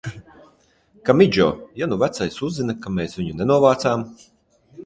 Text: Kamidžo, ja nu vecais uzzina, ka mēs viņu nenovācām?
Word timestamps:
Kamidžo, 1.09 1.47
ja 1.81 1.85
nu 1.91 1.99
vecais 2.05 2.39
uzzina, 2.49 2.77
ka 2.87 2.97
mēs 2.97 3.17
viņu 3.21 3.39
nenovācām? 3.43 4.09